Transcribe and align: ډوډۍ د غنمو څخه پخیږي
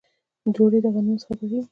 ډوډۍ 0.53 0.79
د 0.83 0.87
غنمو 0.93 1.21
څخه 1.21 1.33
پخیږي 1.39 1.61